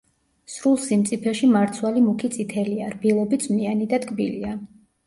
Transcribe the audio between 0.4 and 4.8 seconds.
სრულ სიმწიფეში მარცვალი მუქი წითელია, რბილობი წვნიანი და ტკბილია.